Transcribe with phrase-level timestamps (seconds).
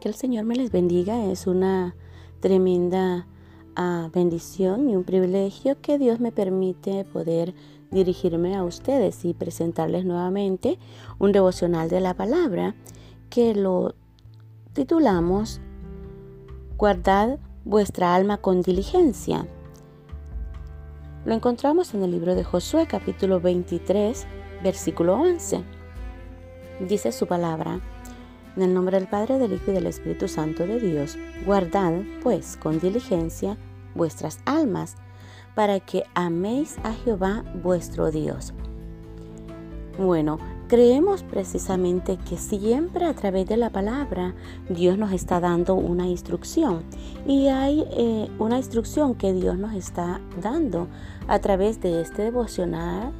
[0.00, 1.24] Que el Señor me les bendiga.
[1.24, 1.94] Es una
[2.40, 3.26] tremenda
[3.74, 7.54] ah, bendición y un privilegio que Dios me permite poder
[7.90, 10.78] dirigirme a ustedes y presentarles nuevamente
[11.18, 12.74] un devocional de la palabra
[13.30, 13.94] que lo
[14.72, 15.60] titulamos
[16.76, 19.48] Guardad vuestra alma con diligencia.
[21.24, 24.26] Lo encontramos en el libro de Josué capítulo 23
[24.62, 25.64] versículo 11.
[26.88, 27.80] Dice su palabra,
[28.58, 31.16] en el nombre del Padre, del Hijo y del Espíritu Santo de Dios,
[31.46, 31.92] guardad
[32.24, 33.56] pues con diligencia
[33.94, 34.96] vuestras almas,
[35.54, 38.52] para que améis a Jehová vuestro Dios.
[39.96, 44.34] Bueno, creemos precisamente que siempre a través de la palabra
[44.68, 46.82] Dios nos está dando una instrucción
[47.28, 50.88] y hay eh, una instrucción que Dios nos está dando
[51.28, 53.12] a través de este devocional,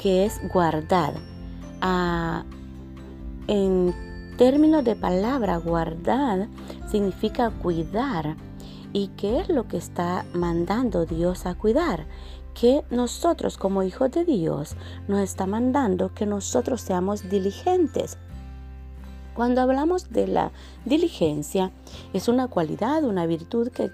[0.00, 1.14] que es guardar
[3.48, 3.94] en
[4.36, 6.48] términos de palabra, guardar
[6.90, 8.36] significa cuidar.
[8.92, 12.06] ¿Y qué es lo que está mandando Dios a cuidar?
[12.54, 14.76] Que nosotros como hijos de Dios
[15.08, 18.18] nos está mandando que nosotros seamos diligentes.
[19.34, 20.52] Cuando hablamos de la
[20.84, 21.72] diligencia,
[22.12, 23.88] es una cualidad, una virtud que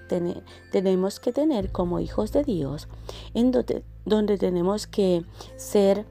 [0.71, 2.89] tenemos que tener como hijos de Dios,
[3.33, 5.23] en donde tenemos que
[5.55, 6.05] ser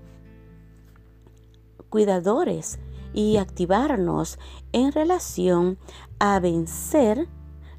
[1.90, 2.78] cuidadores
[3.12, 4.38] y activarnos
[4.72, 5.78] en relación
[6.18, 7.28] a vencer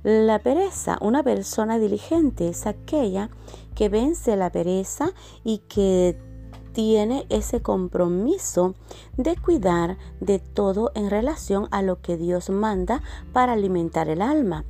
[0.03, 0.97] la pereza.
[1.01, 3.29] Una persona diligente es aquella
[3.75, 5.11] que vence la pereza
[5.43, 6.17] y que
[6.73, 8.75] tiene ese compromiso
[9.17, 13.01] de cuidar de todo en relación a lo que Dios manda
[13.33, 14.65] para alimentar el alma.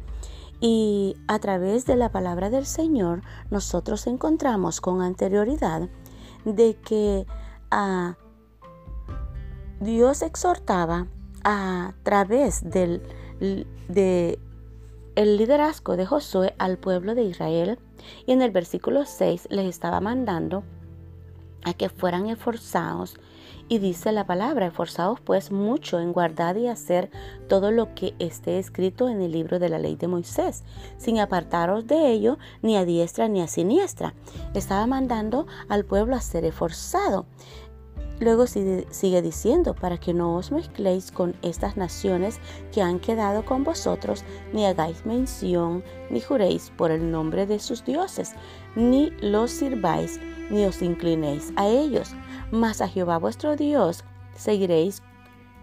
[0.61, 5.89] Y a través de la palabra del Señor nosotros encontramos con anterioridad
[6.45, 7.25] de que
[7.71, 8.17] a
[9.79, 11.07] Dios exhortaba
[11.43, 13.01] a través del
[13.87, 14.39] de
[15.15, 17.79] el liderazgo de Josué al pueblo de Israel
[18.25, 20.63] y en el versículo 6 les estaba mandando
[21.63, 23.17] a que fueran esforzados
[23.69, 27.11] y dice la palabra, esforzados pues mucho en guardar y hacer
[27.47, 30.63] todo lo que esté escrito en el libro de la ley de Moisés,
[30.97, 34.15] sin apartaros de ello ni a diestra ni a siniestra.
[34.55, 37.27] Estaba mandando al pueblo a ser esforzado.
[38.19, 42.39] Luego sigue diciendo, para que no os mezcléis con estas naciones
[42.73, 47.85] que han quedado con vosotros, ni hagáis mención, ni juréis por el nombre de sus
[47.85, 48.33] dioses,
[48.75, 50.19] ni los sirváis,
[50.49, 52.13] ni os inclinéis a ellos,
[52.51, 54.03] mas a Jehová vuestro Dios
[54.35, 55.01] seguiréis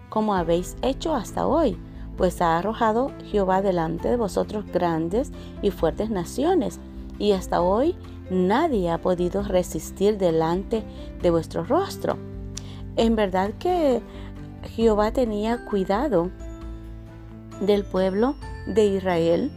[0.09, 1.79] como habéis hecho hasta hoy,
[2.17, 5.31] pues ha arrojado Jehová delante de vosotros grandes
[5.61, 6.81] y fuertes naciones,
[7.19, 7.97] y hasta hoy
[8.31, 10.83] nadie ha podido resistir delante
[11.21, 12.17] de vuestro rostro
[12.97, 14.01] en verdad que
[14.75, 16.31] Jehová tenía cuidado
[17.61, 18.37] del pueblo
[18.67, 19.51] de Israel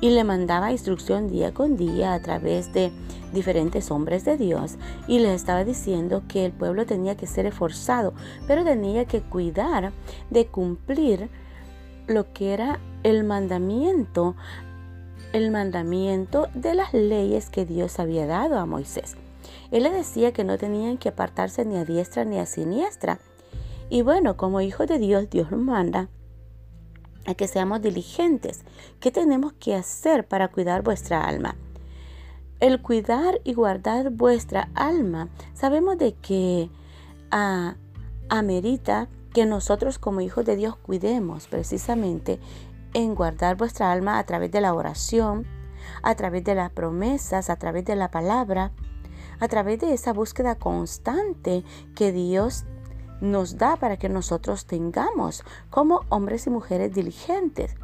[0.00, 2.90] y le mandaba instrucción día con día a través de
[3.32, 4.76] diferentes hombres de Dios
[5.06, 8.14] y le estaba diciendo que el pueblo tenía que ser esforzado,
[8.46, 9.92] pero tenía que cuidar
[10.30, 11.28] de cumplir
[12.06, 14.34] lo que era el mandamiento,
[15.32, 19.16] el mandamiento de las leyes que Dios había dado a Moisés.
[19.70, 23.18] Él le decía que no tenían que apartarse ni a diestra ni a siniestra.
[23.88, 26.08] Y bueno, como hijos de Dios, Dios nos manda
[27.26, 28.62] a que seamos diligentes.
[29.00, 31.56] ¿Qué tenemos que hacer para cuidar vuestra alma?
[32.60, 36.70] El cuidar y guardar vuestra alma, sabemos de que
[37.30, 37.76] ah,
[38.28, 42.38] amerita que nosotros como hijos de Dios cuidemos precisamente
[42.94, 45.46] en guardar vuestra alma a través de la oración,
[46.02, 48.72] a través de las promesas, a través de la palabra,
[49.40, 51.64] a través de esa búsqueda constante
[51.94, 52.64] que Dios
[53.20, 57.74] nos da para que nosotros tengamos como hombres y mujeres diligentes.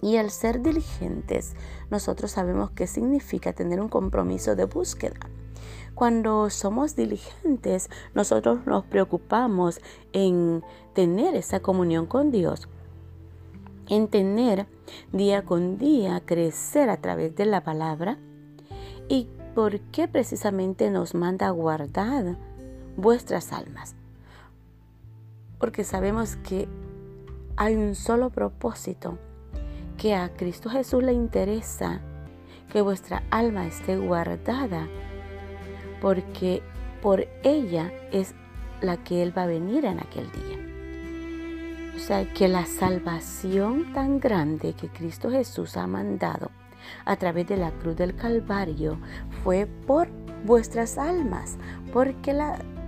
[0.00, 1.54] Y al ser diligentes,
[1.90, 5.16] nosotros sabemos qué significa tener un compromiso de búsqueda.
[5.94, 9.80] Cuando somos diligentes, nosotros nos preocupamos
[10.12, 10.62] en
[10.92, 12.68] tener esa comunión con Dios,
[13.88, 14.66] en tener
[15.12, 18.18] día con día, crecer a través de la palabra
[19.08, 22.36] y ¿por qué precisamente nos manda guardar
[22.96, 23.94] vuestras almas?
[25.58, 26.68] Porque sabemos que
[27.56, 29.16] hay un solo propósito,
[29.96, 32.00] que a Cristo Jesús le interesa
[32.72, 34.88] que vuestra alma esté guardada,
[36.00, 36.62] porque
[37.00, 38.34] por ella es
[38.80, 41.94] la que Él va a venir en aquel día.
[41.96, 46.50] O sea, que la salvación tan grande que Cristo Jesús ha mandado
[47.04, 48.98] a través de la cruz del Calvario
[49.42, 50.08] fue por
[50.44, 51.56] vuestras almas,
[51.92, 52.32] porque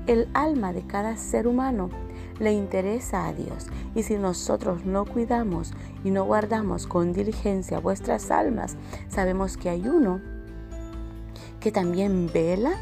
[0.07, 1.91] el alma de cada ser humano
[2.39, 3.67] le interesa a Dios.
[3.95, 5.73] Y si nosotros no cuidamos
[6.05, 8.77] y no guardamos con diligencia vuestras almas,
[9.09, 10.21] sabemos que hay uno
[11.61, 12.75] que también vela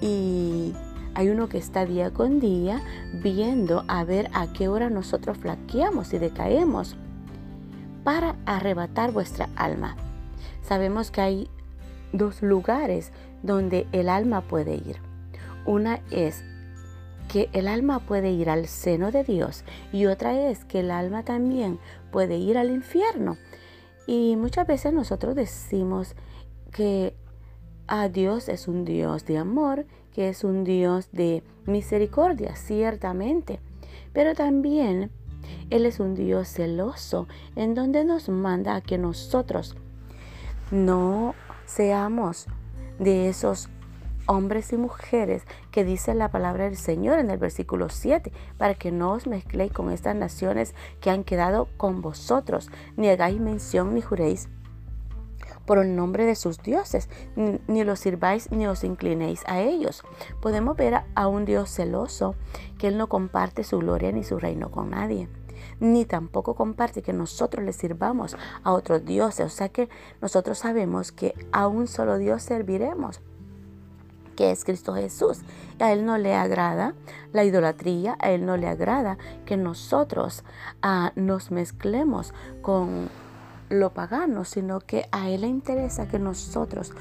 [0.00, 0.74] y
[1.14, 2.80] hay uno que está día con día
[3.22, 6.96] viendo a ver a qué hora nosotros flaqueamos y decaemos
[8.04, 9.96] para arrebatar vuestra alma.
[10.68, 11.50] Sabemos que hay
[12.12, 13.10] dos lugares
[13.42, 14.98] donde el alma puede ir.
[15.64, 16.44] Una es
[17.32, 21.22] que el alma puede ir al seno de Dios y otra es que el alma
[21.22, 21.78] también
[22.10, 23.38] puede ir al infierno.
[24.06, 26.14] Y muchas veces nosotros decimos
[26.70, 27.14] que
[27.86, 33.58] a Dios es un Dios de amor, que es un Dios de misericordia, ciertamente.
[34.12, 35.10] Pero también
[35.70, 37.26] Él es un Dios celoso,
[37.56, 39.74] en donde nos manda a que nosotros
[40.70, 41.34] no
[41.66, 42.46] seamos
[42.98, 43.68] de esos
[44.26, 48.92] hombres y mujeres que dice la palabra del Señor en el versículo 7, para que
[48.92, 54.02] no os mezcléis con estas naciones que han quedado con vosotros, ni hagáis mención ni
[54.02, 54.48] juréis
[55.64, 60.02] por el nombre de sus dioses, ni los sirváis ni os inclinéis a ellos.
[60.40, 62.34] Podemos ver a un Dios celoso
[62.78, 65.28] que Él no comparte su gloria ni su reino con nadie
[65.80, 69.46] ni tampoco comparte que nosotros le sirvamos a otros dioses.
[69.46, 69.88] O sea que
[70.20, 73.20] nosotros sabemos que a un solo Dios serviremos
[74.38, 75.40] que es Cristo Jesús.
[75.80, 76.94] A Él no le agrada
[77.32, 80.44] la idolatría, a Él no le agrada que nosotros
[80.80, 82.32] ah, nos mezclemos
[82.62, 83.08] con
[83.68, 86.92] lo pagano, sino que a Él le interesa que nosotros,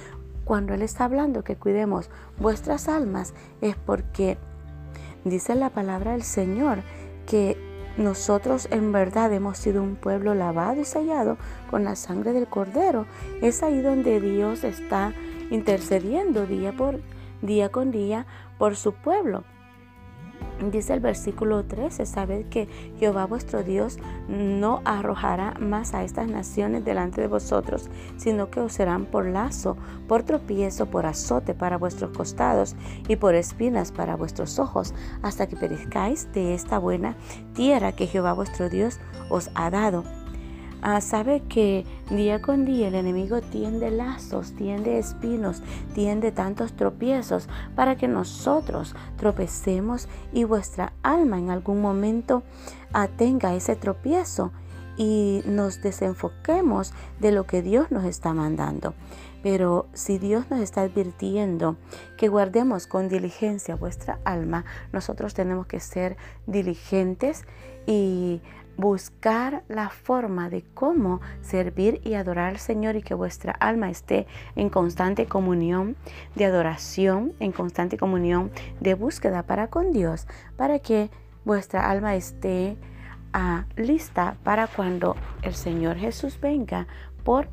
[0.46, 2.10] cuando Él está hablando que cuidemos
[2.40, 4.40] vuestras almas, es porque
[5.24, 6.80] dice la palabra del Señor
[7.28, 7.56] que
[7.98, 11.38] nosotros en verdad hemos sido un pueblo lavado y sellado
[11.70, 13.06] con la sangre del Cordero.
[13.42, 15.14] Es ahí donde Dios está
[15.50, 17.00] intercediendo día por
[17.42, 18.26] día con día
[18.58, 19.44] por su pueblo.
[20.60, 22.68] Dice el versículo 13, sabed que
[23.00, 28.74] Jehová vuestro Dios no arrojará más a estas naciones delante de vosotros, sino que os
[28.74, 29.78] serán por lazo,
[30.08, 32.76] por tropiezo, por azote para vuestros costados
[33.08, 37.16] y por espinas para vuestros ojos, hasta que perezcáis de esta buena
[37.54, 39.00] tierra que Jehová vuestro Dios
[39.30, 40.04] os ha dado
[40.82, 45.64] Ah, sabe que día con día el enemigo tiende lazos, tiende espinos,
[45.96, 52.44] tiende tantos tropiezos para que nosotros tropecemos y vuestra alma en algún momento
[53.18, 54.52] tenga ese tropiezo
[54.98, 58.94] y nos desenfoquemos de lo que Dios nos está mandando.
[59.44, 61.78] Pero si Dios nos está advirtiendo
[62.18, 67.46] que guardemos con diligencia vuestra alma, nosotros tenemos que ser diligentes
[67.86, 68.42] y
[68.78, 74.28] buscar la forma de cómo servir y adorar al Señor y que vuestra alma esté
[74.56, 75.96] en constante comunión
[76.36, 81.10] de adoración, en constante comunión de búsqueda para con Dios, para que
[81.44, 82.78] vuestra alma esté
[83.34, 86.88] ah, lista para cuando el Señor Jesús venga
[87.24, 87.50] por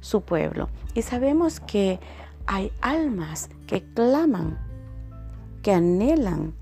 [0.00, 0.68] su pueblo.
[0.94, 2.00] Y sabemos que
[2.46, 4.58] hay almas que claman,
[5.62, 6.54] que anhelan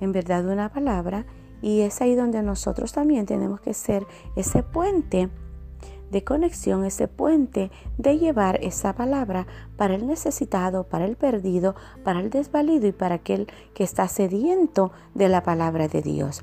[0.00, 1.24] en verdad una palabra
[1.62, 4.06] y es ahí donde nosotros también tenemos que ser
[4.36, 5.30] ese puente
[6.10, 9.46] de conexión, ese puente de llevar esa palabra
[9.78, 11.74] para el necesitado, para el perdido,
[12.04, 16.42] para el desvalido y para aquel que está sediento de la palabra de Dios.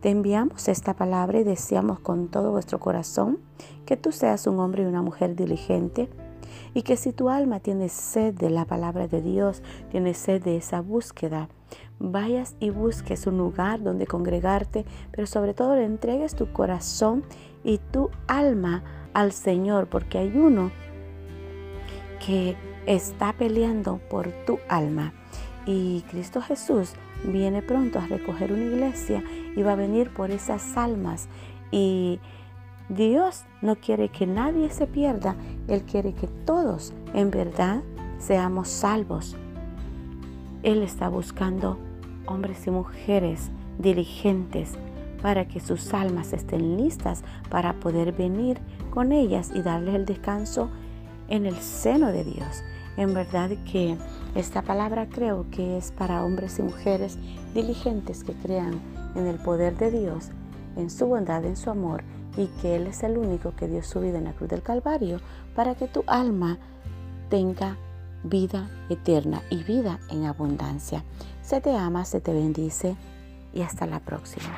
[0.00, 3.38] Te enviamos esta palabra y deseamos con todo vuestro corazón
[3.84, 6.08] que tú seas un hombre y una mujer diligente
[6.72, 10.56] y que si tu alma tiene sed de la palabra de Dios, tiene sed de
[10.56, 11.48] esa búsqueda,
[12.00, 17.22] vayas y busques un lugar donde congregarte, pero sobre todo le entregues tu corazón
[17.62, 20.72] y tu alma al Señor, porque hay uno
[22.24, 25.12] que está peleando por tu alma.
[25.66, 29.22] Y Cristo Jesús viene pronto a recoger una iglesia
[29.54, 31.28] y va a venir por esas almas.
[31.70, 32.18] Y
[32.88, 35.36] Dios no quiere que nadie se pierda,
[35.68, 37.82] Él quiere que todos en verdad
[38.18, 39.36] seamos salvos.
[40.62, 41.78] Él está buscando
[42.26, 44.74] hombres y mujeres diligentes
[45.22, 48.58] para que sus almas estén listas para poder venir
[48.90, 50.70] con ellas y darles el descanso
[51.28, 52.62] en el seno de Dios.
[52.96, 53.96] En verdad que
[54.34, 57.18] esta palabra creo que es para hombres y mujeres
[57.54, 58.80] diligentes que crean
[59.14, 60.30] en el poder de Dios,
[60.76, 62.02] en su bondad, en su amor
[62.36, 65.18] y que Él es el único que dio su vida en la cruz del Calvario
[65.54, 66.58] para que tu alma
[67.28, 67.76] tenga
[68.22, 71.04] vida eterna y vida en abundancia.
[71.42, 72.96] Se te ama, se te bendice
[73.52, 74.48] y hasta la próxima.